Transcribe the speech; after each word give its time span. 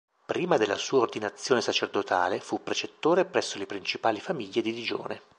Prima 0.25 0.57
della 0.57 0.77
sua 0.77 0.97
ordinazione 0.97 1.61
sacerdotale 1.61 2.39
fu 2.39 2.63
precettore 2.63 3.23
presso 3.23 3.59
le 3.59 3.67
principali 3.67 4.19
famiglie 4.19 4.63
di 4.63 4.73
Digione. 4.73 5.21